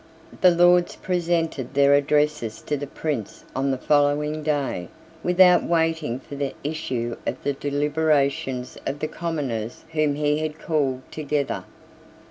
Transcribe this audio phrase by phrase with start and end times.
[0.41, 4.89] The Lords presented their addresses to the Prince on the following day,
[5.23, 11.03] without waiting for the issue of the deliberations of the commoners whom he had called
[11.11, 11.65] together.